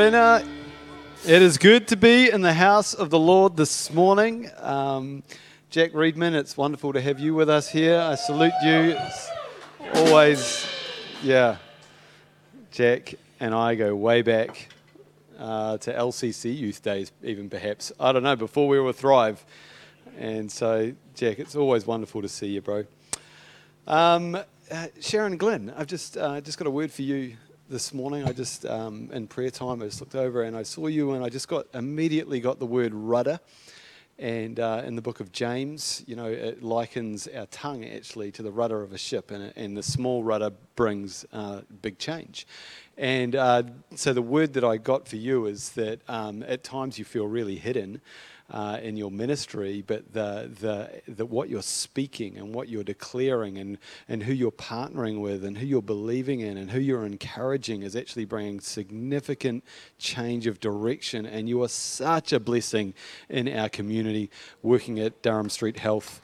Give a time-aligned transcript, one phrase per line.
[0.00, 0.42] Morena.
[1.26, 4.50] It is good to be in the house of the Lord this morning.
[4.56, 5.22] Um,
[5.68, 8.00] Jack Reedman, it's wonderful to have you with us here.
[8.00, 8.96] I salute you.
[8.96, 9.28] It's
[9.96, 10.66] always,
[11.22, 11.58] yeah.
[12.70, 14.70] Jack and I go way back
[15.38, 17.92] uh, to LCC youth days, even perhaps.
[18.00, 19.44] I don't know, before we were Thrive.
[20.18, 22.86] And so, Jack, it's always wonderful to see you, bro.
[23.86, 24.34] Um,
[24.70, 27.36] uh, Sharon Glenn, I've just, uh, just got a word for you
[27.70, 28.24] this morning.
[28.24, 31.24] I just, um, in prayer time, I just looked over and I saw you and
[31.24, 33.38] I just got, immediately got the word rudder.
[34.18, 38.42] And uh, in the book of James, you know, it likens our tongue actually to
[38.42, 42.46] the rudder of a ship, and, and the small rudder brings uh, big change.
[42.98, 43.62] And uh,
[43.94, 47.26] so the word that I got for you is that um, at times you feel
[47.28, 48.00] really hidden,
[48.50, 53.58] uh, in your ministry, but the, the, the, what you're speaking and what you're declaring
[53.58, 57.82] and, and who you're partnering with and who you're believing in and who you're encouraging
[57.82, 59.64] is actually bringing significant
[59.98, 61.26] change of direction.
[61.26, 62.94] And you are such a blessing
[63.28, 64.30] in our community
[64.62, 66.20] working at Durham Street Health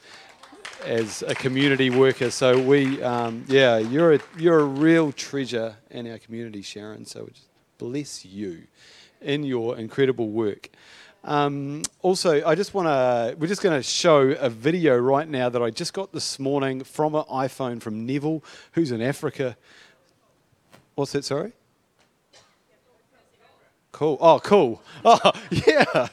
[0.83, 2.29] as a community worker.
[2.29, 7.05] So we, um, yeah, you're a, you're a real treasure in our community, Sharon.
[7.05, 8.63] So we just bless you
[9.21, 10.69] in your incredible work.
[11.23, 15.49] Um, also, I just want to, we're just going to show a video right now
[15.49, 19.57] that I just got this morning from an iPhone from Neville, who's in Africa.
[20.95, 21.53] What's that, sorry?
[23.91, 24.17] Cool.
[24.21, 24.81] Oh, cool.
[25.05, 26.07] Oh, yeah.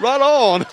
[0.00, 0.66] right on.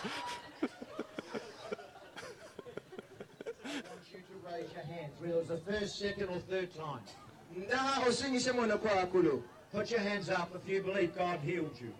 [5.20, 7.00] Whether it was the first, second, or third time.
[9.74, 11.92] Put your hands up if you believe God healed you.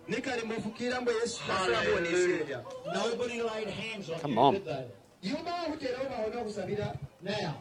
[1.48, 2.64] Hallelujah.
[2.94, 4.54] Nobody laid hands on Come you, on.
[4.54, 4.86] did they?
[7.24, 7.58] Now,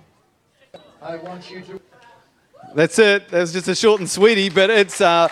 [1.00, 1.80] I want you to
[2.74, 3.28] That's it.
[3.30, 5.00] That's just a short and sweetie, but it's.
[5.00, 5.28] Uh,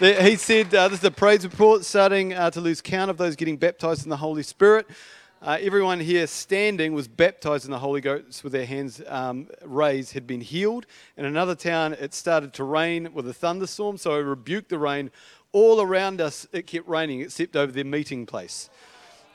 [0.00, 3.36] he said uh, this is a praise report starting uh, to lose count of those
[3.36, 4.88] getting baptized in the Holy Spirit.
[5.44, 10.14] Uh, everyone here standing was baptized in the Holy Ghost with their hands um, raised,
[10.14, 10.86] had been healed.
[11.18, 15.10] In another town, it started to rain with a thunderstorm, so I rebuked the rain.
[15.52, 18.70] All around us, it kept raining, except over their meeting place.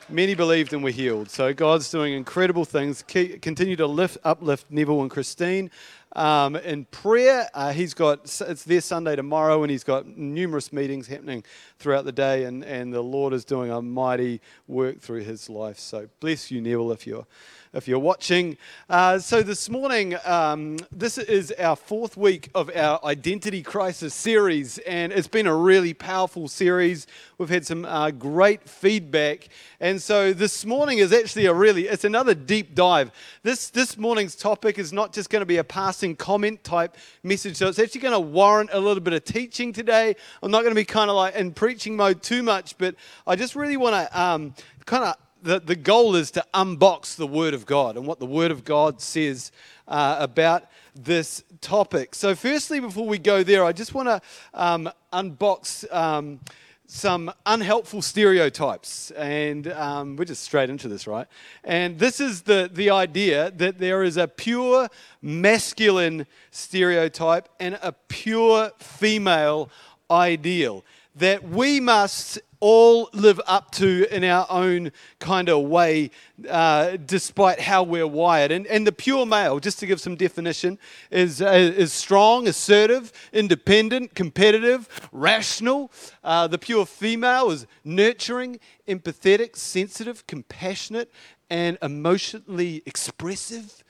[0.08, 1.30] Many believed and were healed.
[1.30, 3.02] So God's doing incredible things.
[3.02, 5.70] Keep, continue to lift, uplift Neville and Christine
[6.16, 7.48] um, in prayer.
[7.54, 11.44] Uh, he's got it's their Sunday tomorrow, and he's got numerous meetings happening
[11.78, 15.78] throughout the day, and, and the Lord is doing a mighty work through his life.
[15.78, 17.26] So bless you, Neville, if you're
[17.72, 18.56] if you're watching.
[18.88, 24.78] Uh, so this morning, um, this is our fourth week of our identity crisis series,
[24.78, 27.06] and it's been a really powerful series.
[27.38, 29.48] We've had some uh, great feedback,
[29.78, 33.12] and so this morning is actually a really it's another deep dive.
[33.44, 37.56] This this morning's topic is not just going to be a passing comment type message,
[37.56, 40.16] so it's actually going to warrant a little bit of teaching today.
[40.42, 42.96] I'm not going to be kind of like in preaching mode too much, but
[43.28, 44.54] I just really want to um,
[44.86, 48.26] kind of the, the goal is to unbox the Word of God and what the
[48.26, 49.52] Word of God says
[49.88, 50.64] uh, about
[50.94, 52.14] this topic.
[52.14, 54.20] So, firstly, before we go there, I just want to
[54.54, 56.40] um, unbox um,
[56.86, 59.12] some unhelpful stereotypes.
[59.12, 61.26] And um, we're just straight into this, right?
[61.62, 64.88] And this is the, the idea that there is a pure
[65.22, 69.70] masculine stereotype and a pure female
[70.10, 70.84] ideal
[71.16, 76.10] that we must all live up to in our own kind of way,
[76.48, 78.52] uh, despite how we're wired.
[78.52, 80.78] And, and the pure male, just to give some definition,
[81.10, 85.90] is, uh, is strong, assertive, independent, competitive, rational.
[86.22, 91.10] Uh, the pure female is nurturing, empathetic, sensitive, compassionate,
[91.48, 93.82] and emotionally expressive.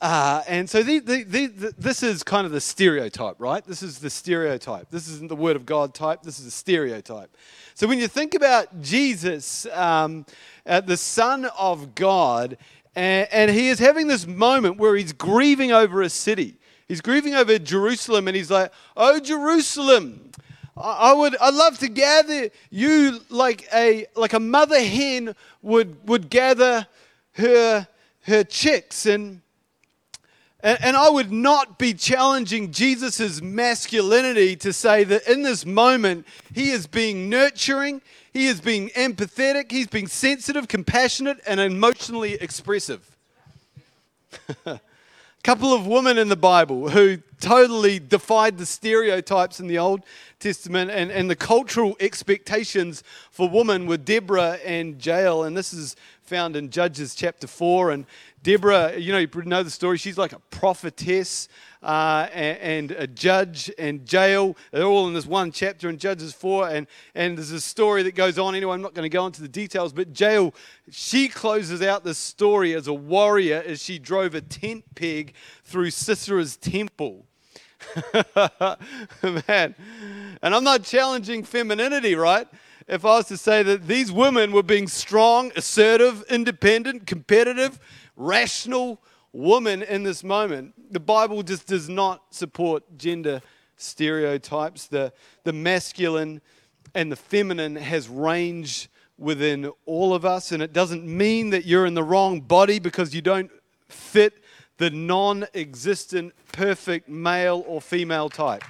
[0.00, 3.64] Uh, and so the, the, the, this is kind of the stereotype, right?
[3.64, 4.90] This is the stereotype.
[4.90, 7.36] This isn't the Word of God type, this is a stereotype.
[7.74, 10.24] So when you think about Jesus, um,
[10.66, 12.58] uh, the Son of God,
[12.94, 16.56] and, and he is having this moment where he's grieving over a city.
[16.86, 20.30] He's grieving over Jerusalem, and he's like, "Oh Jerusalem,
[20.76, 26.28] I would, I'd love to gather you like a like a mother hen would would
[26.28, 26.86] gather
[27.32, 27.88] her
[28.22, 29.40] her chicks and."
[30.62, 36.26] And, and I would not be challenging Jesus' masculinity to say that in this moment,
[36.54, 38.00] he is being nurturing,
[38.32, 43.16] he is being empathetic, he's being sensitive, compassionate, and emotionally expressive.
[45.42, 50.04] Couple of women in the Bible who totally defied the stereotypes in the Old
[50.38, 55.42] Testament and, and the cultural expectations for women were Deborah and Jael.
[55.42, 57.90] And this is found in Judges chapter 4.
[57.90, 58.06] And
[58.42, 59.98] Deborah, you know, you know the story.
[59.98, 61.48] She's like a prophetess
[61.82, 64.56] uh, and, and, a judge and Jael.
[64.72, 66.68] They're all in this one chapter in Judges 4.
[66.70, 68.54] And, and there's a story that goes on.
[68.54, 70.54] Anyway, I'm not going to go into the details, but Jael,
[70.90, 75.34] she closes out this story as a warrior as she drove a tent peg
[75.64, 77.26] through Sisera's temple.
[79.22, 79.74] Man.
[80.42, 82.48] And I'm not challenging femininity, right?
[82.88, 87.78] If I was to say that these women were being strong, assertive, independent, competitive,
[88.22, 89.00] rational
[89.32, 90.74] woman in this moment.
[90.92, 93.42] The Bible just does not support gender
[93.76, 94.86] stereotypes.
[94.86, 95.12] The,
[95.44, 96.40] the masculine
[96.94, 98.88] and the feminine has range
[99.18, 103.14] within all of us, and it doesn't mean that you're in the wrong body because
[103.14, 103.50] you don't
[103.88, 104.34] fit
[104.78, 108.64] the non existent perfect male or female type.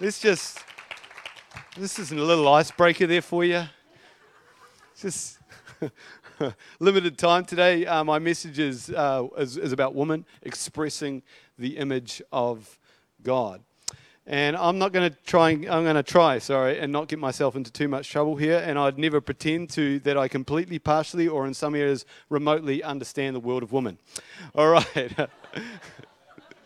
[0.00, 0.58] Let's just,
[1.76, 3.64] this is a little icebreaker there for you.
[4.98, 5.38] Just.
[6.80, 7.86] limited time today.
[7.86, 11.22] Uh, my message is, uh, is, is about women expressing
[11.58, 12.78] the image of
[13.22, 13.62] God.
[14.24, 15.50] And I'm not going to try.
[15.50, 18.62] I'm going to try, sorry, and not get myself into too much trouble here.
[18.64, 23.34] And I'd never pretend to that I completely, partially, or in some areas remotely understand
[23.34, 23.98] the world of women.
[24.54, 24.86] All right.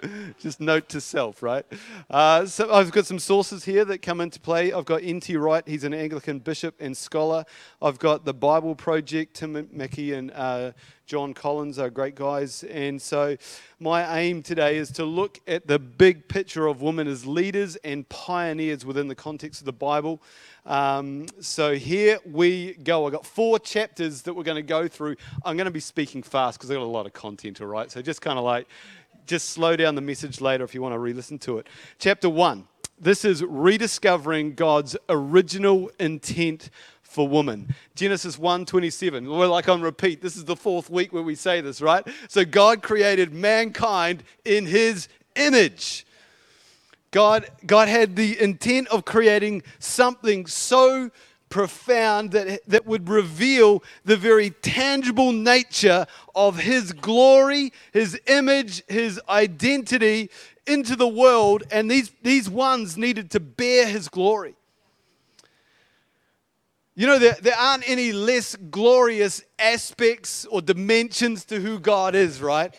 [0.38, 1.64] Just note to self, right?
[2.10, 4.72] Uh, so I've got some sources here that come into play.
[4.72, 5.36] I've got N.T.
[5.36, 7.44] Wright, he's an Anglican bishop and scholar.
[7.80, 10.72] I've got the Bible Project, Tim Mackie and uh,
[11.06, 12.64] Jon Collins are great guys.
[12.64, 13.36] And so
[13.78, 18.08] my aim today is to look at the big picture of women as leaders and
[18.08, 20.20] pioneers within the context of the Bible.
[20.64, 23.06] Um, so here we go.
[23.06, 25.14] I've got four chapters that we're going to go through.
[25.44, 27.88] I'm going to be speaking fast because I've got a lot of content, all right?
[27.88, 28.66] So just kind of like
[29.26, 31.66] just slow down the message later if you want to re listen to it.
[31.98, 32.66] Chapter 1.
[32.98, 36.70] This is rediscovering God's original intent
[37.02, 37.74] for woman.
[37.94, 39.26] Genesis 1:27.
[39.28, 40.22] We're like on repeat.
[40.22, 42.06] This is the fourth week where we say this, right?
[42.28, 46.06] So God created mankind in his image.
[47.10, 51.10] God, God had the intent of creating something so
[51.48, 59.20] profound that, that would reveal the very tangible nature of his glory, his image, his
[59.28, 60.30] identity
[60.66, 64.56] into the world, and these, these ones needed to bear his glory.
[66.96, 72.40] You know, there, there aren't any less glorious aspects or dimensions to who God is,
[72.40, 72.74] right?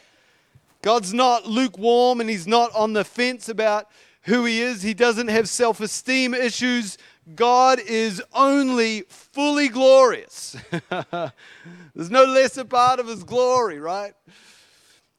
[0.81, 3.87] God's not lukewarm and he's not on the fence about
[4.23, 4.81] who he is.
[4.81, 6.97] He doesn't have self esteem issues.
[7.35, 10.55] God is only fully glorious.
[10.89, 14.13] There's no lesser part of his glory, right?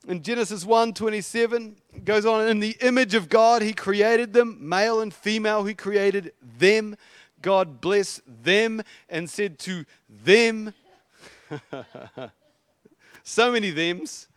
[0.06, 5.00] In Genesis 1 27, goes on, in the image of God, he created them, male
[5.00, 6.96] and female, he created them.
[7.42, 10.72] God blessed them and said to them,
[13.22, 14.28] so many thems,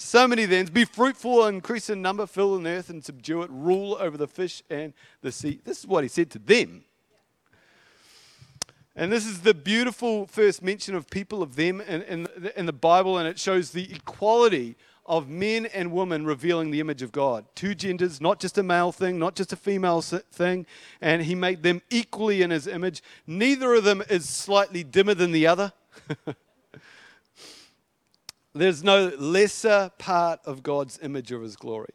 [0.00, 3.96] so many thems, be fruitful, increase in number, fill the earth and subdue it, rule
[3.98, 4.92] over the fish and
[5.22, 5.60] the sea.
[5.64, 6.84] This is what he said to them.
[8.94, 12.72] And this is the beautiful first mention of people of them in, in, in, the
[12.72, 17.44] Bible, and it shows the equality of men and women revealing the image of God.
[17.56, 20.64] Two genders, not just a male thing, not just a female thing,
[21.00, 23.02] and He made them equally in His image.
[23.26, 25.72] Neither of them is slightly dimmer than the other.
[28.58, 31.94] There's no lesser part of God's image or His glory.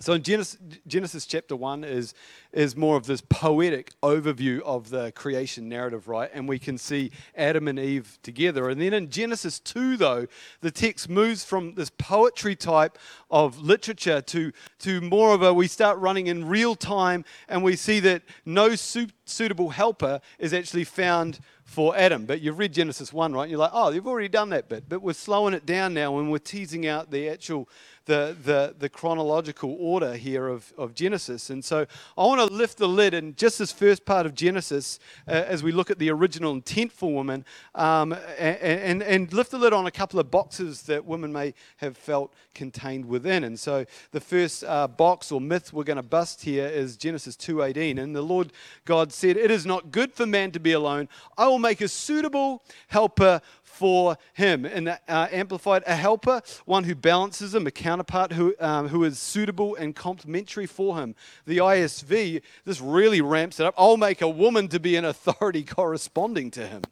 [0.00, 2.14] So in Genesis, Genesis, chapter 1 is,
[2.52, 6.30] is more of this poetic overview of the creation narrative, right?
[6.32, 8.70] And we can see Adam and Eve together.
[8.70, 10.26] And then in Genesis 2, though,
[10.62, 12.98] the text moves from this poetry type
[13.30, 17.76] of literature to, to more of a, we start running in real time and we
[17.76, 22.26] see that no su- suitable helper is actually found for Adam.
[22.26, 23.48] But you've read Genesis 1, right?
[23.48, 24.88] You're like, oh, you've already done that bit.
[24.88, 27.68] But we're slowing it down now and we're teasing out the actual
[28.06, 31.50] the, the, the chronological order here of, of Genesis.
[31.50, 31.86] And so
[32.18, 35.62] I want to lift the lid in just this first part of Genesis uh, as
[35.62, 37.44] we look at the original intent for women
[37.74, 41.54] um, and, and, and lift the lid on a couple of boxes that women may
[41.78, 43.44] have felt contained within.
[43.44, 47.36] And so the first uh, box or myth we're going to bust here is Genesis
[47.36, 47.98] 2.18.
[47.98, 48.52] And the Lord
[48.84, 51.08] God said, It is not good for man to be alone.
[51.38, 53.40] I will make a suitable helper
[53.74, 54.64] for him.
[54.64, 59.18] And uh, Amplified, a helper, one who balances him, a counterpart who, um, who is
[59.18, 61.14] suitable and complementary for him.
[61.46, 63.74] The ISV, this really ramps it up.
[63.76, 66.82] I'll make a woman to be an authority corresponding to him.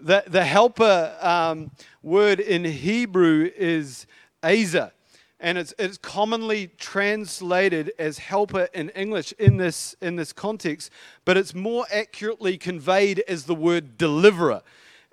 [0.00, 1.70] The, the helper um,
[2.02, 4.06] word in Hebrew is
[4.42, 4.92] Azer.
[5.40, 10.90] and it's, it's commonly translated as helper in English in this, in this context,
[11.24, 14.62] but it's more accurately conveyed as the word deliverer.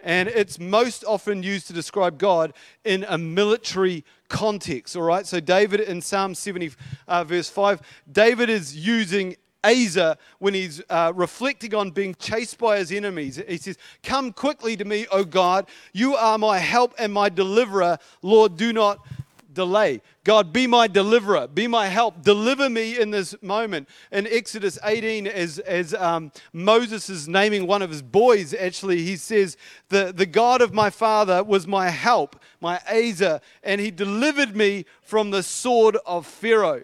[0.05, 5.25] And it's most often used to describe God in a military context, all right?
[5.25, 6.71] So, David in Psalm 70,
[7.07, 7.81] uh, verse 5,
[8.11, 13.41] David is using Asa when he's uh, reflecting on being chased by his enemies.
[13.47, 15.67] He says, Come quickly to me, O God.
[15.91, 17.97] You are my help and my deliverer.
[18.21, 18.99] Lord, do not
[19.55, 20.01] delay.
[20.23, 23.89] God, be my deliverer, be my help, deliver me in this moment.
[24.11, 29.15] In Exodus 18, as, as um, Moses is naming one of his boys, actually, he
[29.15, 29.57] says,
[29.89, 34.85] the, the God of my father was my help, my Asa, and he delivered me
[35.01, 36.83] from the sword of Pharaoh.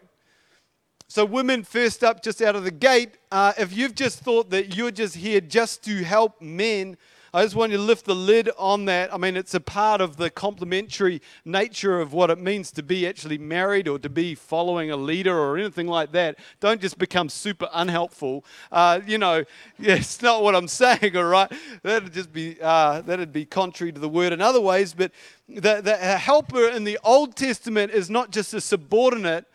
[1.08, 4.78] So, women, first up, just out of the gate, uh, if you've just thought that
[4.78, 6.96] you're just here just to help men,
[7.34, 9.14] I just want you to lift the lid on that.
[9.14, 13.08] I mean, it's a part of the complementary nature of what it means to be
[13.08, 16.38] actually married or to be following a leader or anything like that.
[16.60, 18.44] Don't just become super unhelpful.
[18.70, 19.46] Uh, you know,
[19.80, 21.50] it's not what I'm saying, all right?
[21.84, 24.94] That'd just be, uh, that'd be contrary to the word in other ways.
[24.94, 25.14] But
[25.48, 29.46] the, the helper in the Old Testament is not just a subordinate.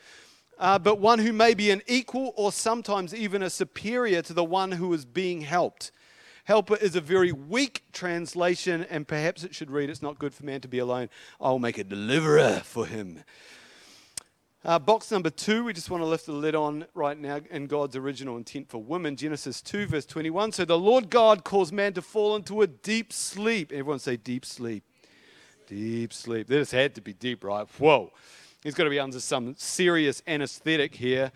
[0.59, 4.43] Uh, but one who may be an equal or sometimes even a superior to the
[4.43, 5.93] one who is being helped.
[6.47, 10.45] Helper is a very weak translation, and perhaps it should read, It's not good for
[10.45, 11.09] man to be alone.
[11.41, 13.25] I'll make a deliverer for him.
[14.65, 17.67] Uh, box number two, we just want to lift the lid on right now in
[17.67, 19.17] God's original intent for women.
[19.17, 20.53] Genesis 2, verse 21.
[20.53, 23.73] So the Lord God caused man to fall into a deep sleep.
[23.73, 24.85] Everyone say deep sleep.
[25.67, 26.47] Deep sleep.
[26.47, 27.67] This had to be deep, right?
[27.77, 28.13] Whoa.
[28.63, 31.33] He's got to be under some serious anesthetic here.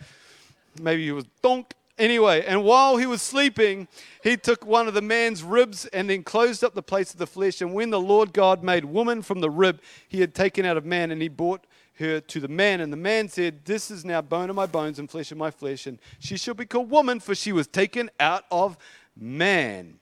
[0.80, 3.86] Maybe he was donk Anyway, and while he was sleeping,
[4.24, 7.26] he took one of the man's ribs and then closed up the place of the
[7.26, 7.60] flesh.
[7.60, 10.86] And when the Lord God made woman from the rib he had taken out of
[10.86, 11.66] man, and he brought
[11.98, 14.98] her to the man, and the man said, This is now bone of my bones
[14.98, 18.10] and flesh of my flesh, and she shall be called woman, for she was taken
[18.18, 18.78] out of
[19.14, 20.00] man.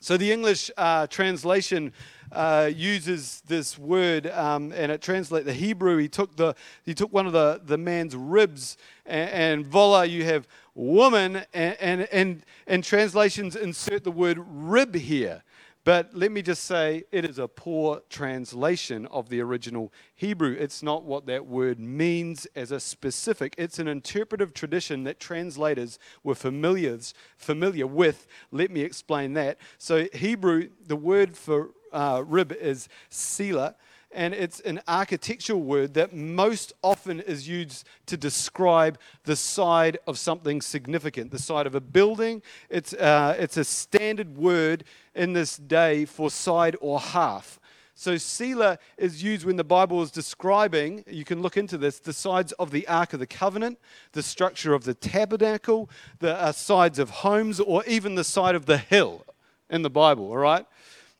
[0.00, 1.92] So the English uh, translation
[2.30, 5.96] uh, uses this word, um, and it translates the Hebrew.
[5.96, 6.54] He took the
[6.84, 10.46] he took one of the the man's ribs, and, and voila, you have
[10.78, 11.44] woman.
[11.52, 15.42] And, and and and translations insert the word rib here.
[15.84, 20.54] But let me just say, it is a poor translation of the original Hebrew.
[20.58, 23.54] It's not what that word means as a specific.
[23.56, 26.98] It's an interpretive tradition that translators were familiar,
[27.38, 28.26] familiar with.
[28.52, 29.56] Let me explain that.
[29.78, 33.74] So, Hebrew, the word for uh, rib is sila,
[34.10, 40.18] and it's an architectural word that most often is used to describe the side of
[40.18, 42.42] something significant, the side of a building.
[42.70, 44.84] It's, uh, it's a standard word
[45.14, 47.60] in this day for side or half.
[47.94, 52.12] So, Sila is used when the Bible is describing, you can look into this, the
[52.12, 53.76] sides of the Ark of the Covenant,
[54.12, 58.66] the structure of the tabernacle, the uh, sides of homes, or even the side of
[58.66, 59.26] the hill
[59.68, 60.64] in the Bible, all right?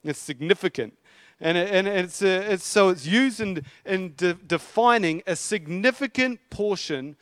[0.05, 0.97] It's significant.
[1.41, 6.41] And, it, and it's, uh, it's, so it's used in, in de- defining a significant
[6.51, 7.17] portion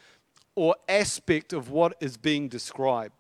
[0.55, 3.13] or aspect of what is being described.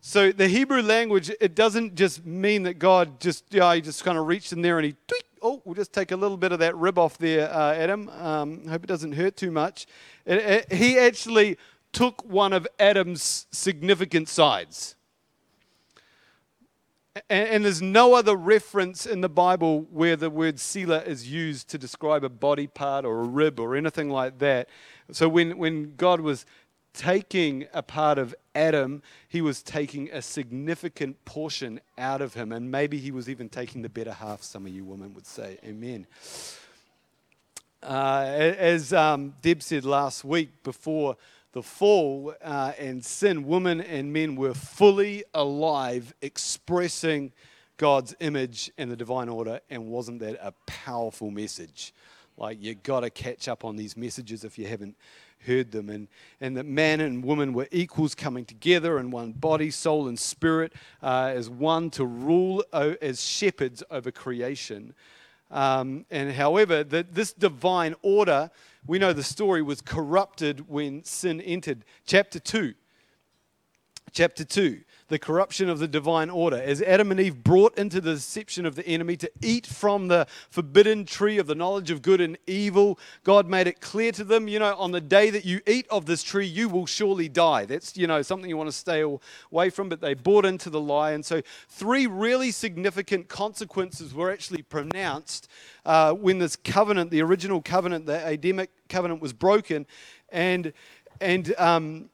[0.00, 4.18] So the Hebrew language, it doesn't just mean that God just, yeah, he just kind
[4.18, 6.58] of reached in there and he, tweak, oh, we'll just take a little bit of
[6.60, 8.08] that rib off there, uh, Adam.
[8.08, 9.86] Um, hope it doesn't hurt too much.
[10.24, 11.58] It, it, he actually
[11.92, 14.96] took one of Adam's significant sides.
[17.28, 21.76] And, there's no other reference in the Bible where the word sila is used to
[21.76, 24.70] describe a body part or a rib or anything like that.
[25.10, 26.46] So when, when God was
[26.94, 32.50] taking a part of Adam, he was taking a significant portion out of him.
[32.50, 35.58] And maybe he was even taking the better half, some of you women would say.
[35.64, 36.06] Amen.
[37.82, 41.16] Uh, as um, Deb said last week before
[41.52, 47.32] the fall uh, and sin, women and men were fully alive, expressing
[47.76, 49.60] God's image and the divine order.
[49.68, 51.92] And wasn't that a powerful message?
[52.38, 54.96] Like, you got to catch up on these messages if you haven't
[55.46, 55.90] heard them.
[55.90, 56.08] And,
[56.40, 60.72] and that man and woman were equals coming together in one body, soul, and spirit
[61.02, 64.94] uh, as one to rule as shepherds over creation.
[65.52, 68.50] Um, and however, that this divine order
[68.86, 71.84] we know the story was corrupted when sin entered.
[72.04, 72.74] Chapter 2.
[74.10, 74.80] Chapter 2.
[75.12, 76.56] The corruption of the divine order.
[76.56, 80.26] As Adam and Eve brought into the deception of the enemy to eat from the
[80.48, 84.48] forbidden tree of the knowledge of good and evil, God made it clear to them,
[84.48, 87.66] you know, on the day that you eat of this tree, you will surely die.
[87.66, 90.80] That's, you know, something you want to stay away from, but they bought into the
[90.80, 91.12] lie.
[91.12, 95.46] And so, three really significant consequences were actually pronounced
[95.84, 99.86] uh, when this covenant, the original covenant, the Adamic covenant, was broken.
[100.30, 100.72] And,
[101.20, 102.08] and, um,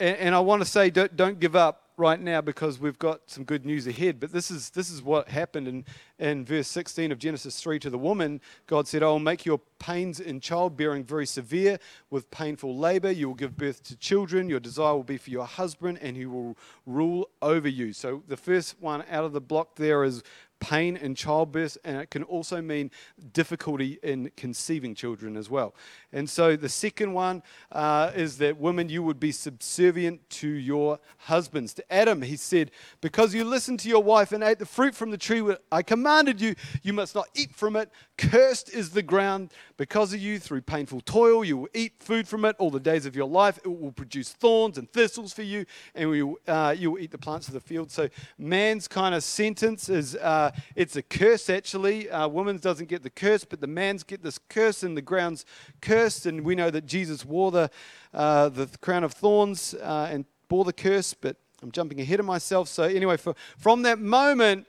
[0.00, 3.20] and, and I want to say, don't, don't give up right now because we've got
[3.26, 4.18] some good news ahead.
[4.18, 5.84] But this is, this is what happened in,
[6.18, 8.40] in verse 16 of Genesis 3 to the woman.
[8.66, 11.78] God said, I will make your pains in childbearing very severe
[12.08, 13.10] with painful labor.
[13.10, 14.48] You will give birth to children.
[14.48, 17.92] Your desire will be for your husband, and he will rule over you.
[17.92, 20.22] So the first one out of the block there is
[20.60, 22.90] pain in childbirth, and it can also mean
[23.32, 25.74] difficulty in conceiving children as well.
[26.12, 30.98] And so the second one uh, is that women, you would be subservient to your
[31.18, 31.74] husbands.
[31.74, 35.10] To Adam, he said, Because you listened to your wife and ate the fruit from
[35.10, 35.40] the tree
[35.72, 37.90] I commanded you, you must not eat from it.
[38.18, 41.44] Cursed is the ground because of you through painful toil.
[41.44, 43.58] You will eat food from it all the days of your life.
[43.64, 45.64] It will produce thorns and thistles for you,
[45.94, 47.90] and you, uh, you will eat the plants of the field.
[47.90, 52.10] So, man's kind of sentence is uh, it's a curse, actually.
[52.10, 55.44] Uh, woman's doesn't get the curse, but the man's get this curse, and the ground's
[55.80, 56.26] cursed.
[56.26, 57.70] And we know that Jesus wore the,
[58.12, 62.26] uh, the crown of thorns uh, and bore the curse, but I'm jumping ahead of
[62.26, 62.68] myself.
[62.68, 64.66] So, anyway, for, from that moment,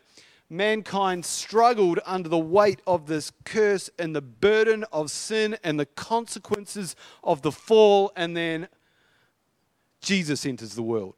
[0.49, 5.85] mankind struggled under the weight of this curse and the burden of sin and the
[5.85, 8.67] consequences of the fall, and then
[10.01, 11.15] Jesus enters the world.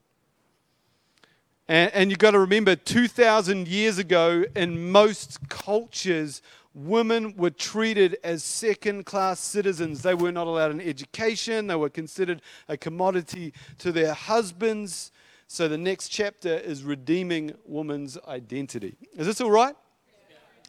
[1.73, 6.43] And, and you've got to remember, 2,000 years ago, in most cultures,
[6.75, 10.03] women were treated as second class citizens.
[10.03, 15.11] They were not allowed an education, they were considered a commodity to their husbands.
[15.47, 18.95] So the next chapter is redeeming woman's identity.
[19.17, 19.75] Is this all right?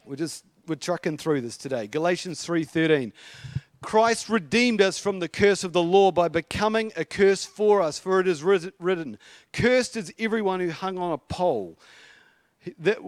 [0.05, 1.85] We're just we're trucking through this today.
[1.85, 3.13] Galatians 3:13.
[3.85, 7.99] Christ redeemed us from the curse of the law by becoming a curse for us,
[7.99, 9.17] for it is written,
[9.53, 11.77] Cursed is everyone who hung on a pole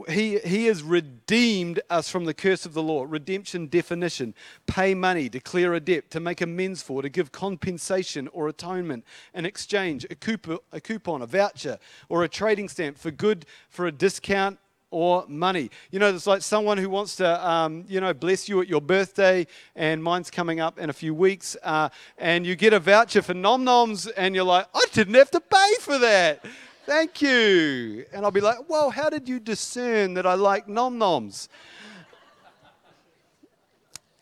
[0.10, 3.06] he, he has redeemed us from the curse of the law.
[3.08, 4.34] Redemption definition
[4.66, 9.04] pay money, declare a debt, to make amends for, to give compensation or atonement,
[9.34, 11.80] an exchange, a coupon, a, coupon, a voucher,
[12.10, 15.70] or a trading stamp for good, for a discount, or money.
[15.92, 18.82] You know, it's like someone who wants to, um, you know, bless you at your
[18.82, 23.22] birthday, and mine's coming up in a few weeks, uh, and you get a voucher
[23.22, 26.46] for nom noms, and you're like, I didn't have to pay for that.
[26.86, 28.06] Thank you.
[28.14, 31.50] And I'll be like, Well, how did you discern that I like nom noms?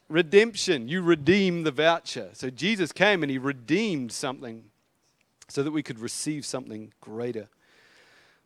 [0.09, 0.87] Redemption.
[0.87, 2.29] You redeem the voucher.
[2.33, 4.63] So Jesus came and he redeemed something
[5.47, 7.49] so that we could receive something greater.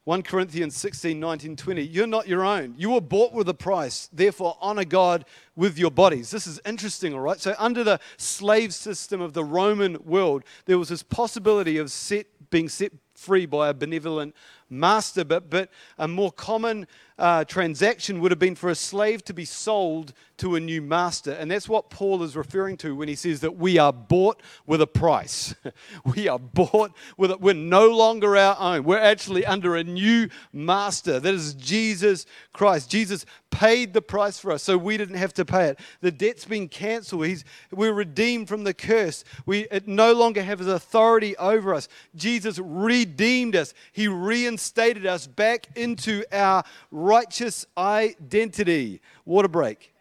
[0.10, 1.84] 1 Corinthians 16, 19, 20.
[1.84, 2.74] You're not your own.
[2.80, 4.10] You were bought with a price.
[4.12, 5.24] Therefore, honor God
[5.56, 6.32] with your bodies.
[6.32, 7.40] This is interesting, all right?
[7.40, 12.26] So, under the slave system of the Roman world, there was this possibility of set,
[12.50, 14.36] being set free by a benevolent
[14.68, 15.24] master.
[15.24, 15.70] But, but
[16.00, 16.88] a more common
[17.20, 21.32] uh, transaction would have been for a slave to be sold to a new master.
[21.32, 24.82] And that's what Paul is referring to when he says that we are bought with
[24.82, 25.54] a price.
[26.16, 27.42] we are bought with it.
[27.42, 28.86] We're no longer our own.
[28.86, 31.20] We're actually under a new master.
[31.20, 32.90] That is Jesus Christ.
[32.90, 35.80] Jesus paid the price for us so we didn't have to pay it.
[36.02, 37.26] The debt's been cancelled.
[37.26, 39.26] He's, we're redeemed from the curse.
[39.46, 41.90] We, it no longer has authority over us.
[42.16, 43.74] Jesus redeemed us.
[43.92, 46.64] He reinstated us back into our
[47.10, 49.02] righteous identity.
[49.26, 49.94] Water break.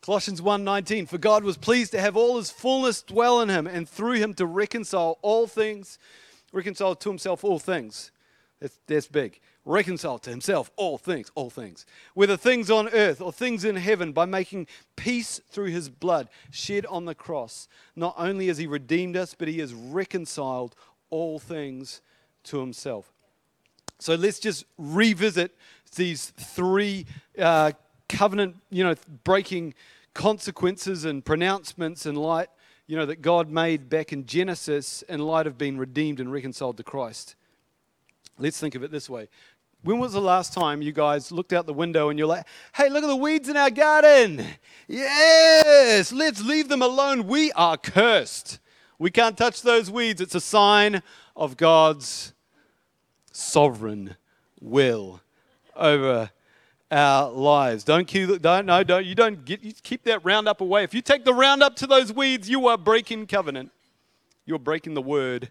[0.00, 3.88] Colossians 1:19 For God was pleased to have all his fullness dwell in him and
[3.88, 5.98] through him to reconcile all things
[6.52, 8.10] reconcile to himself all things.
[8.60, 9.40] That's, that's big.
[9.64, 11.84] Reconcile to himself all things, all things.
[12.14, 16.86] Whether things on earth or things in heaven, by making peace through his blood shed
[16.86, 17.68] on the cross.
[17.94, 20.74] Not only has he redeemed us, but he has reconciled
[21.10, 22.00] all things
[22.44, 23.12] to himself.
[23.98, 25.56] So let's just revisit
[25.94, 27.06] these three
[27.38, 27.72] uh,
[28.08, 29.74] covenant, you know, breaking
[30.14, 32.48] consequences and pronouncements in light,
[32.86, 36.76] you know, that God made back in Genesis in light of being redeemed and reconciled
[36.76, 37.34] to Christ.
[38.38, 39.28] Let's think of it this way.
[39.82, 42.88] When was the last time you guys looked out the window and you're like, hey,
[42.88, 44.44] look at the weeds in our garden?
[44.88, 47.26] Yes, let's leave them alone.
[47.26, 48.58] We are cursed.
[48.98, 50.20] We can't touch those weeds.
[50.20, 51.02] It's a sign
[51.34, 52.32] of God's
[53.32, 54.16] sovereign
[54.60, 55.20] will
[55.74, 56.30] over
[56.90, 57.84] our lives.
[57.84, 60.84] Don't keep, don't no, don't you don't get you keep that roundup away.
[60.84, 63.70] If you take the roundup to those weeds, you are breaking covenant.
[64.46, 65.50] You're breaking the word.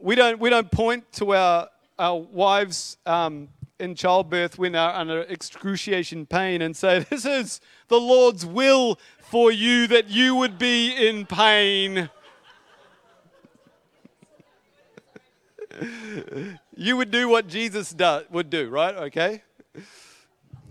[0.00, 1.68] We don't, we don't point to our,
[1.98, 8.00] our wives um, in childbirth when they're under excruciating pain and say, This is the
[8.00, 12.10] Lord's will for you that you would be in pain.
[16.76, 18.94] you would do what Jesus do, would do, right?
[18.94, 19.42] Okay?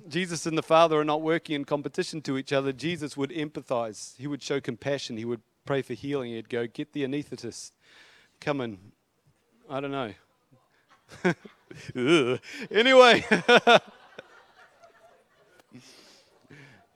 [0.08, 2.72] Jesus and the Father are not working in competition to each other.
[2.72, 4.16] Jesus would empathize.
[4.18, 5.18] He would show compassion.
[5.18, 6.32] He would pray for healing.
[6.32, 7.72] He'd go, Get the anesthetist.
[8.40, 8.78] Come and,
[9.70, 10.14] I don't know.
[12.72, 13.26] anyway.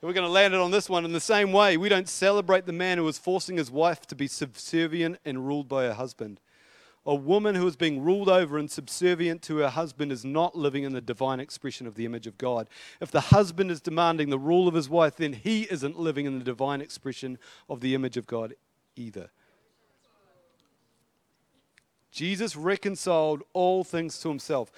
[0.01, 1.75] We're going to land it on this one in the same way.
[1.75, 5.67] We don't celebrate the man who is forcing his wife to be subservient and ruled
[5.67, 6.39] by her husband.
[7.05, 10.83] A woman who is being ruled over and subservient to her husband is not living
[10.83, 12.69] in the divine expression of the image of God.
[13.01, 16.39] If the husband is demanding the rule of his wife, then he isn't living in
[16.39, 17.37] the divine expression
[17.69, 18.53] of the image of God
[18.95, 19.31] either.
[22.11, 24.71] Jesus reconciled all things to himself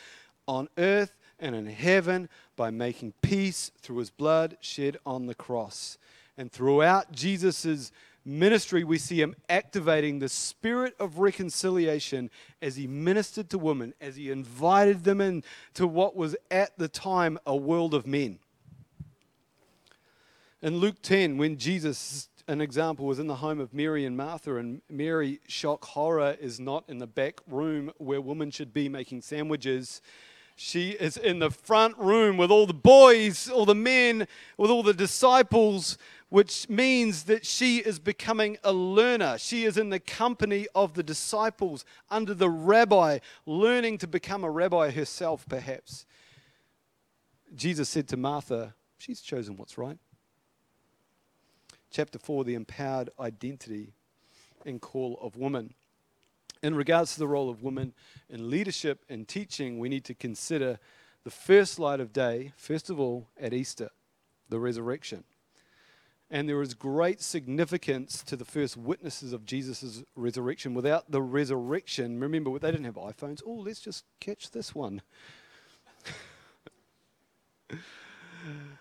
[0.47, 5.97] on earth and in heaven by making peace through his blood shed on the cross.
[6.37, 7.91] And throughout Jesus'
[8.23, 12.29] ministry, we see him activating the spirit of reconciliation
[12.61, 17.39] as he ministered to women, as he invited them into what was at the time
[17.45, 18.39] a world of men.
[20.61, 24.57] In Luke 10, when Jesus, an example, was in the home of Mary and Martha,
[24.57, 29.21] and Mary, shock horror, is not in the back room where women should be making
[29.21, 30.01] sandwiches.
[30.57, 34.83] She is in the front room with all the boys, all the men, with all
[34.83, 39.37] the disciples, which means that she is becoming a learner.
[39.37, 44.51] She is in the company of the disciples under the rabbi, learning to become a
[44.51, 46.05] rabbi herself, perhaps.
[47.55, 49.97] Jesus said to Martha, She's chosen what's right.
[51.91, 53.91] Chapter 4, the empowered identity
[54.65, 55.73] and call of woman.
[56.63, 57.93] In regards to the role of women
[58.29, 60.79] in leadership and teaching, we need to consider
[61.25, 63.89] the first light of day, first of all, at Easter,
[64.49, 65.25] the resurrection.
[66.29, 70.73] And there is great significance to the first witnesses of Jesus' resurrection.
[70.73, 73.41] Without the resurrection, remember, they didn't have iPhones.
[73.45, 75.01] Oh, let's just catch this one.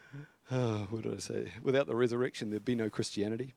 [0.50, 1.52] oh, what did I say?
[1.62, 3.54] Without the resurrection, there'd be no Christianity.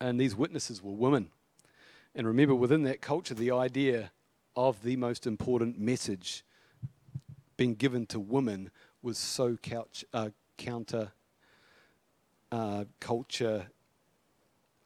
[0.00, 1.30] And these witnesses were women.
[2.14, 4.10] And remember, within that culture, the idea
[4.56, 6.44] of the most important message
[7.56, 8.70] being given to women
[9.02, 11.12] was so couch, uh, counter
[12.50, 13.66] uh, culture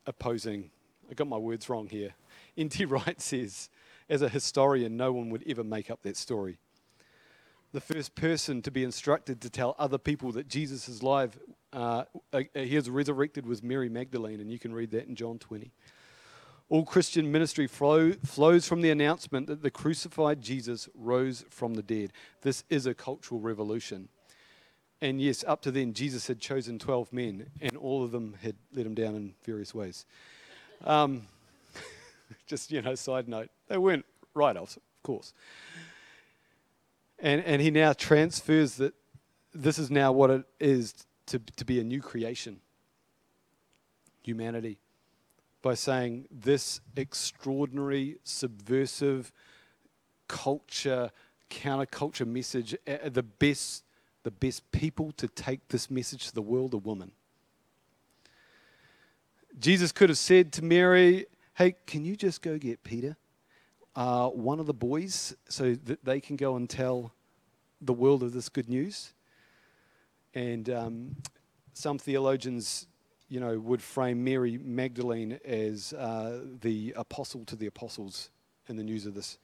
[0.07, 0.71] opposing.
[1.11, 2.15] I got my words wrong here.
[2.57, 2.85] N.T.
[2.87, 3.71] Wright says,
[4.09, 6.59] as a historian, no one would ever make up that story.
[7.75, 11.37] The first person to be instructed to tell other people that Jesus is alive,
[11.73, 15.41] uh, uh, he is resurrected, was Mary Magdalene, and you can read that in John
[15.41, 15.73] 20.
[16.69, 21.83] All Christian ministry flow, flows from the announcement that the crucified Jesus rose from the
[21.83, 22.13] dead.
[22.43, 24.09] This is a cultural revolution.
[25.01, 28.55] And yes, up to then, Jesus had chosen 12 men, and all of them had
[28.73, 30.07] let him down in various ways.
[30.85, 31.27] Um,
[32.47, 35.33] just, you know, side note, they weren't write offs, of course.
[37.25, 38.93] And, and he now transfers that
[39.55, 40.95] this is now what it is
[41.27, 42.61] to, to be a new creation
[44.23, 44.79] humanity
[45.63, 49.33] by saying this extraordinary, subversive
[50.29, 51.11] culture,
[51.51, 53.85] counterculture message, uh, the best
[54.23, 57.13] the best people to take this message to the world are women.
[59.59, 63.17] Jesus could have said to Mary, Hey, can you just go get Peter,
[63.97, 67.13] uh, one of the boys, so that they can go and tell
[67.81, 69.13] the world of this good news?
[70.35, 71.17] And um,
[71.73, 72.87] some theologians,
[73.29, 78.31] you know, would frame Mary Magdalene as uh, the apostle to the apostles
[78.69, 79.39] in the news of this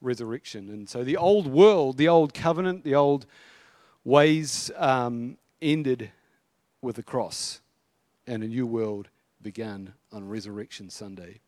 [0.00, 0.68] resurrection.
[0.70, 3.26] And so the old world, the old covenant, the old
[4.04, 6.10] ways um, ended
[6.80, 7.60] with the cross,
[8.26, 9.08] and a new world
[9.40, 11.40] began on Resurrection Sunday.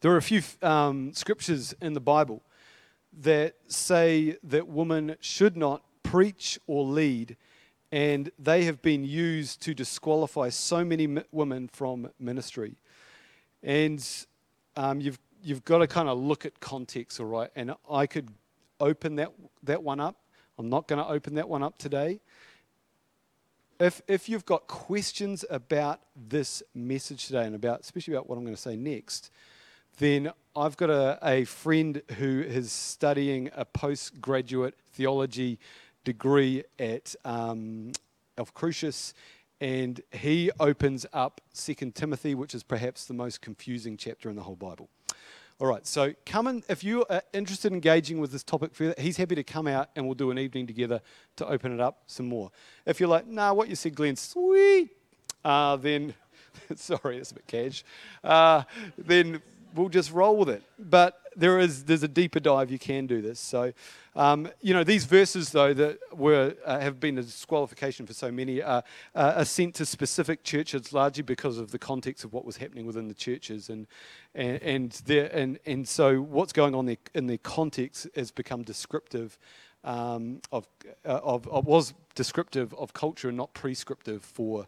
[0.00, 2.42] There are a few um, scriptures in the Bible
[3.20, 7.36] that say that women should not preach or lead,
[7.90, 12.76] and they have been used to disqualify so many women from ministry.
[13.62, 14.06] And
[14.76, 17.50] um, you've, you've got to kind of look at context, all right?
[17.56, 18.28] And I could
[18.80, 19.32] open that,
[19.64, 20.16] that one up
[20.58, 22.20] I'm not going to open that one up today.
[23.78, 28.42] If, if you've got questions about this message today and about, especially about what I'm
[28.42, 29.30] going to say next,
[29.98, 35.58] then I've got a, a friend who is studying a postgraduate theology
[36.04, 37.92] degree at um,
[38.36, 39.12] Alphacrucis,
[39.60, 44.42] and he opens up Second Timothy, which is perhaps the most confusing chapter in the
[44.42, 44.88] whole Bible.
[45.60, 48.94] All right, so come in if you are interested in engaging with this topic further.
[48.96, 51.00] He's happy to come out and we'll do an evening together
[51.36, 52.52] to open it up some more.
[52.86, 54.90] If you're like, nah, what you said, Glen, sweet,
[55.44, 56.14] uh, then
[56.76, 57.84] sorry, that's a bit cash.
[58.22, 58.62] Uh,
[58.96, 59.42] then
[59.78, 60.62] we'll just roll with it.
[60.78, 63.38] But there is there's a deeper dive you can do this.
[63.38, 63.72] So,
[64.16, 68.30] um, you know, these verses though that were uh, have been a disqualification for so
[68.30, 68.82] many uh,
[69.14, 72.86] uh, are sent to specific churches largely because of the context of what was happening
[72.86, 73.86] within the churches and
[74.34, 78.62] and and there and and so what's going on there in their context has become
[78.62, 79.38] descriptive.
[79.84, 80.66] Um, of,
[81.06, 84.66] uh, of, of was descriptive of culture and not prescriptive for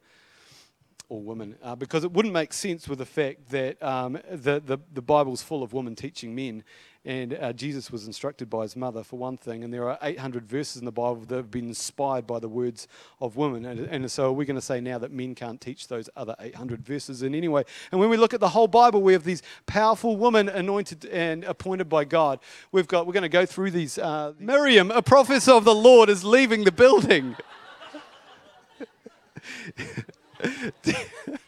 [1.10, 4.78] or women, uh, because it wouldn't make sense with the fact that um, the, the,
[4.94, 6.62] the Bible's full of women teaching men,
[7.04, 10.46] and uh, Jesus was instructed by his mother, for one thing, and there are 800
[10.46, 12.86] verses in the Bible that have been inspired by the words
[13.20, 13.64] of women.
[13.64, 16.84] And, and so we're going to say now that men can't teach those other 800
[16.84, 17.64] verses in any way.
[17.90, 21.42] And when we look at the whole Bible, we have these powerful women anointed and
[21.42, 22.38] appointed by God.
[22.70, 23.98] We've got, we're going to go through these.
[23.98, 27.34] Uh, Miriam, a prophet of the Lord, is leaving the building.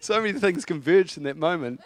[0.00, 1.80] so many things converged in that moment.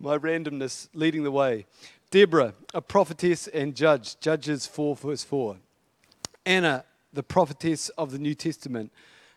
[0.00, 1.66] My randomness leading the way.
[2.10, 5.56] Deborah, a prophetess and judge, Judges 4, verse 4.
[6.46, 8.92] Anna, the prophetess of the New Testament,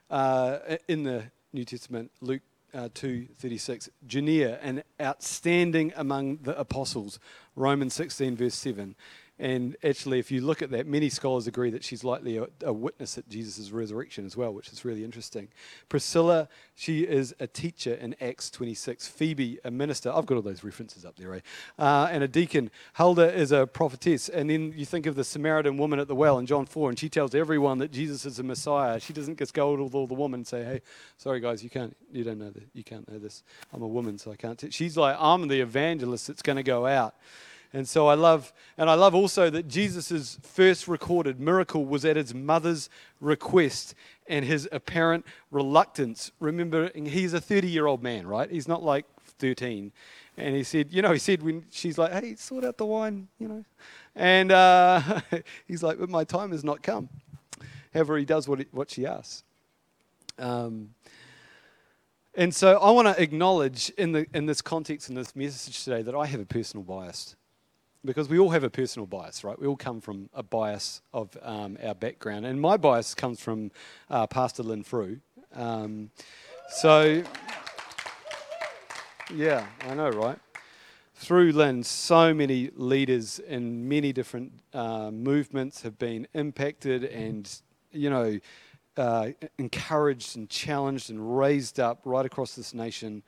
[0.10, 2.42] uh, in the New Testament, Luke
[2.74, 3.90] uh, 2.36.
[4.08, 7.20] Junia, an outstanding among the apostles,
[7.56, 8.96] Romans 16, verse 7.
[9.42, 12.72] And actually, if you look at that, many scholars agree that she's likely a, a
[12.72, 15.48] witness at Jesus' resurrection as well, which is really interesting.
[15.90, 19.08] Priscilla, she is a teacher in Acts 26.
[19.08, 20.12] Phoebe, a minister.
[20.14, 21.34] I've got all those references up there?
[21.34, 21.40] Eh?
[21.80, 22.70] Uh, and a deacon.
[22.94, 24.30] Huldah is a prophetess.
[24.30, 27.00] And then you think of the Samaritan woman at the well in John 4, and
[27.00, 29.00] she tells everyone that Jesus is the Messiah.
[29.00, 30.82] She doesn't just go to all the women and say, hey,
[31.18, 33.42] sorry guys, you can't, you don't know that, you can't know this.
[33.74, 34.60] I'm a woman, so I can't.
[34.60, 34.70] T-.
[34.70, 37.16] She's like, I'm the evangelist that's going to go out.
[37.74, 42.18] And so I love, and I love also that Jesus' first recorded miracle was at
[42.18, 42.90] his mother's
[43.22, 43.96] request
[44.28, 46.32] and his apparent reluctance.
[46.40, 48.52] Remember, he's a 30 year old man, right?
[48.52, 49.06] He's not like
[49.40, 49.92] 13.
[50.38, 53.30] And he said, you know, he said when she's like, hey, sort out the wine,
[53.40, 53.66] you know.
[54.16, 55.22] And uh,
[55.68, 57.08] he's like, but my time has not come.
[57.94, 59.44] However, he does what, he, what she asks.
[60.38, 60.90] Um,
[62.36, 66.02] and so I want to acknowledge in, the, in this context, in this message today,
[66.02, 67.36] that I have a personal bias
[68.04, 69.60] because we all have a personal bias, right?
[69.60, 72.46] We all come from a bias of um, our background.
[72.46, 73.72] And my bias comes from
[74.10, 75.20] uh, Pastor Lynn Frew.
[75.54, 76.10] Um,
[76.70, 77.24] so,
[79.34, 80.40] yeah, I know, right?
[81.16, 87.48] Through Lynn, so many leaders in many different uh, movements have been impacted and,
[87.92, 88.40] you know,
[88.98, 93.22] uh, encouraged and challenged and raised up right across this nation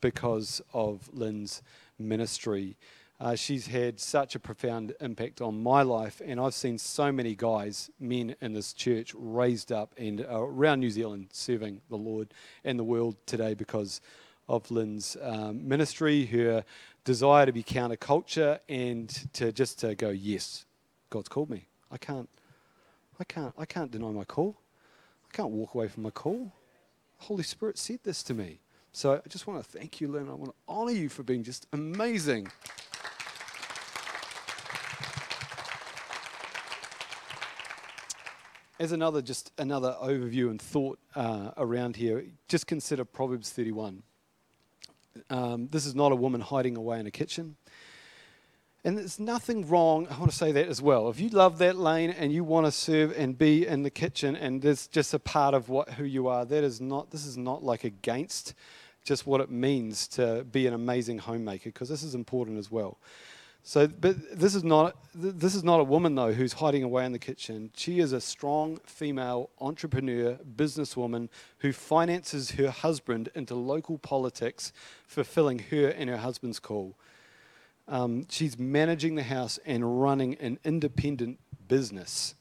[0.00, 1.62] because of Lynn's
[1.98, 2.76] ministry.
[3.20, 7.34] Uh, she's had such a profound impact on my life, and I've seen so many
[7.34, 12.32] guys, men in this church, raised up and uh, around New Zealand serving the Lord
[12.64, 14.00] and the world today because
[14.48, 16.64] of Lynn's um, ministry, her
[17.04, 20.64] desire to be counterculture, and to just to go, yes,
[21.10, 21.66] God's called me.
[21.90, 22.28] I can't,
[23.18, 24.56] I can't, I can't deny my call.
[25.28, 26.52] I can't walk away from my call.
[27.18, 28.60] Holy Spirit said this to me.
[28.92, 30.28] So I just want to thank you, Lynn.
[30.28, 32.48] I want to honor you for being just amazing.
[38.78, 44.02] As another just another overview and thought uh, around here, just consider Proverbs 31.
[45.30, 47.56] Um, this is not a woman hiding away in a kitchen.
[48.84, 51.08] And there's nothing wrong, I want to say that as well.
[51.10, 54.36] If you love that lane and you want to serve and be in the kitchen
[54.36, 57.36] and there's just a part of what who you are, that is not this is
[57.36, 58.54] not like against
[59.04, 62.98] just what it means to be an amazing homemaker, because this is important as well.
[63.68, 67.12] So, but this is not this is not a woman though who's hiding away in
[67.12, 67.70] the kitchen.
[67.76, 71.28] She is a strong female entrepreneur, businesswoman
[71.58, 74.72] who finances her husband into local politics,
[75.06, 76.96] fulfilling her and her husband's call.
[77.86, 82.36] Um, she's managing the house and running an independent business.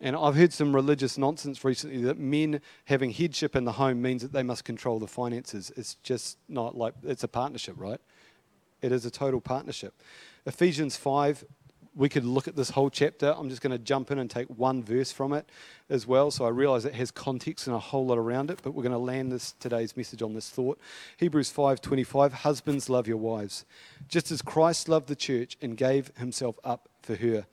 [0.00, 4.22] And I've heard some religious nonsense recently that men having headship in the home means
[4.22, 5.70] that they must control the finances.
[5.76, 8.00] It's just not like it's a partnership, right?
[8.82, 10.02] It is a total partnership.
[10.44, 11.44] Ephesians 5,
[11.96, 13.34] we could look at this whole chapter.
[13.36, 15.48] I'm just going to jump in and take one verse from it
[15.88, 16.30] as well.
[16.30, 18.92] So I realize it has context and a whole lot around it, but we're going
[18.92, 20.78] to land this today's message on this thought.
[21.16, 23.64] Hebrews 5:25, husbands love your wives,
[24.08, 27.46] just as Christ loved the church and gave himself up for her.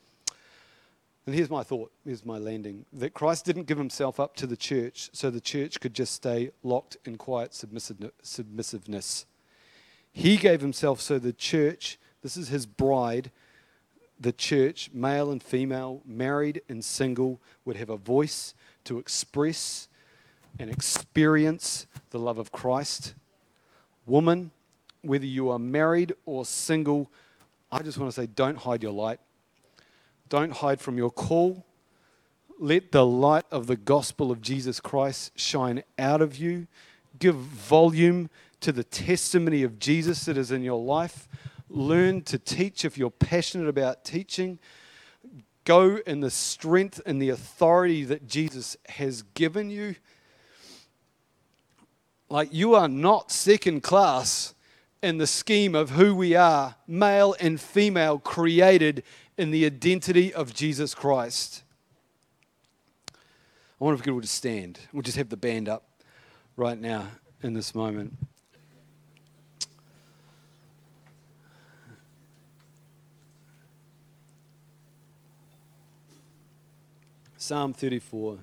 [1.26, 4.58] And here's my thought, here's my landing that Christ didn't give himself up to the
[4.58, 9.26] church so the church could just stay locked in quiet submissiveness.
[10.14, 13.32] He gave himself so the church, this is his bride,
[14.20, 18.54] the church, male and female, married and single, would have a voice
[18.86, 19.88] to express
[20.60, 23.16] and experience the love of Christ.
[24.06, 24.52] Woman,
[25.02, 27.10] whether you are married or single,
[27.72, 29.20] I just want to say don't hide your light.
[30.30, 31.66] Don't hide from your call.
[32.60, 36.68] Let the light of the gospel of Jesus Christ shine out of you.
[37.20, 38.30] Give volume
[38.64, 41.28] to the testimony of Jesus that is in your life.
[41.70, 44.60] Learn to teach if you're passionate about teaching.
[45.66, 49.96] Go in the strength and the authority that Jesus has given you.
[52.30, 54.56] Like you are not second class
[55.02, 59.04] in the scheme of who we are, male and female, created
[59.38, 61.64] in the identity of Jesus Christ.
[63.14, 64.80] I wonder if we could all just stand.
[64.94, 65.84] We'll just have the band up
[66.56, 67.08] right now
[67.42, 68.14] in this moment.
[77.46, 78.40] Psalm 34,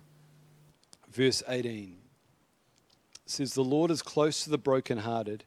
[1.11, 1.97] verse 18
[3.25, 5.45] says, The Lord is close to the brokenhearted,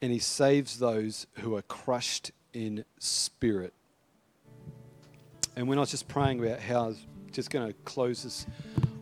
[0.00, 3.74] and he saves those who are crushed in spirit.
[5.56, 8.46] And when I was just praying about how I was just going to close this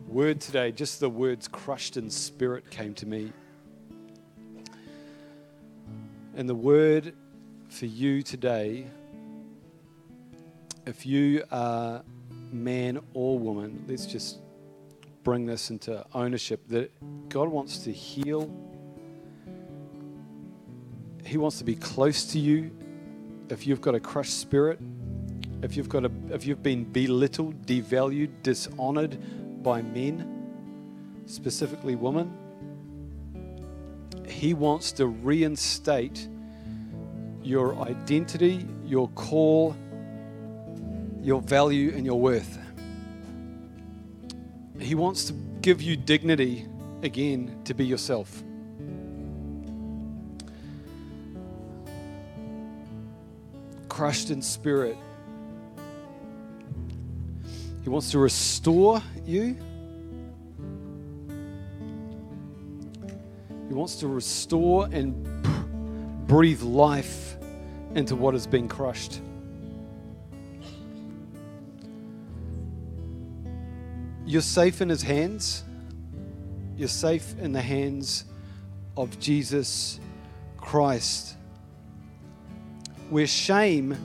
[0.07, 3.31] word today, just the words crushed in spirit came to me.
[6.35, 7.13] And the word
[7.69, 8.87] for you today,
[10.87, 12.01] if you are
[12.51, 14.39] man or woman, let's just
[15.23, 16.91] bring this into ownership that
[17.29, 18.51] God wants to heal.
[21.25, 22.71] He wants to be close to you.
[23.49, 24.79] If you've got a crushed spirit,
[25.61, 29.17] if you've got a, if you've been belittled, devalued, dishonored
[29.63, 32.35] by men, specifically women,
[34.27, 36.27] he wants to reinstate
[37.43, 39.75] your identity, your call,
[41.21, 42.57] your value, and your worth.
[44.79, 46.67] He wants to give you dignity
[47.03, 48.43] again to be yourself.
[53.87, 54.97] Crushed in spirit,
[57.83, 59.57] he wants to restore you.
[63.67, 67.37] He wants to restore and breathe life
[67.95, 69.21] into what has been crushed.
[74.31, 75.61] You're safe in His hands.
[76.77, 78.23] You're safe in the hands
[78.95, 79.99] of Jesus
[80.55, 81.35] Christ.
[83.09, 83.97] Where shame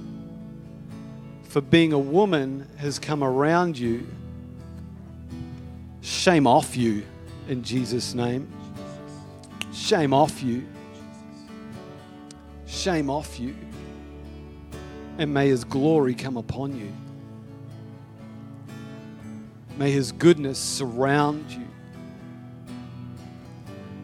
[1.44, 4.04] for being a woman has come around you,
[6.00, 7.04] shame off you
[7.46, 8.52] in Jesus' name.
[9.72, 10.66] Shame off you.
[12.66, 13.54] Shame off you.
[15.18, 16.92] And may His glory come upon you.
[19.76, 21.66] May His goodness surround you.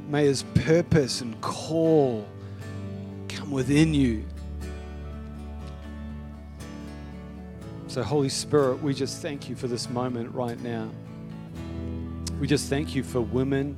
[0.08, 2.26] May His purpose and call
[3.28, 4.24] come within you.
[7.87, 10.90] So, Holy Spirit, we just thank you for this moment right now.
[12.40, 13.76] We just thank you for women,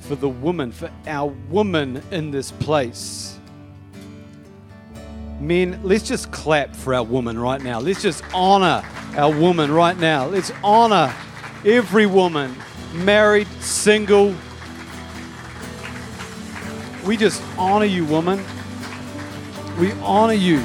[0.00, 3.38] for the woman, for our woman in this place.
[5.42, 7.80] Men, let's just clap for our woman right now.
[7.80, 8.80] Let's just honor
[9.16, 10.26] our woman right now.
[10.26, 11.12] Let's honor
[11.64, 12.54] every woman,
[12.94, 14.36] married, single.
[17.04, 18.40] We just honor you, woman.
[19.80, 20.62] We honor you.